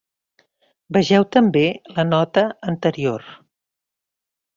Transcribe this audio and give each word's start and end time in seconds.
Vegeu 0.95 1.25
també 1.37 1.61
la 1.97 2.05
nota 2.07 2.45
anterior. 2.73 3.29